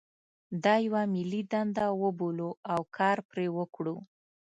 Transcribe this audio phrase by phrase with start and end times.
[0.63, 3.97] دا یوه ملي دنده وبولو او کار پرې وکړو.